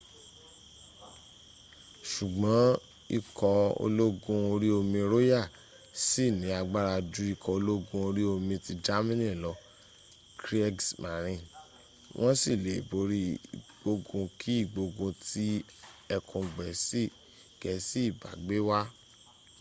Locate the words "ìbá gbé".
18.09-18.57